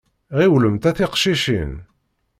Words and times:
Ɣiwlemt 0.37 0.89
a 0.89 0.91
tiqcicin. 0.97 1.73